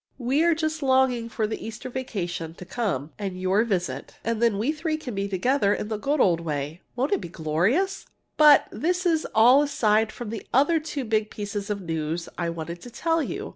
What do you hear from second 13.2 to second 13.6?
you.